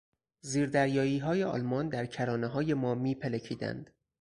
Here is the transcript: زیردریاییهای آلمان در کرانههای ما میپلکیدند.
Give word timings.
زیردریاییهای 0.43 1.43
آلمان 1.43 1.89
در 1.89 2.05
کرانههای 2.05 2.73
ما 2.73 2.95
میپلکیدند. 2.95 3.89